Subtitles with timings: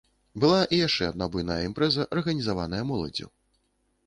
[0.43, 3.31] Была і яшчэ адна буйная імпрэза, арганізаваная моладдзю.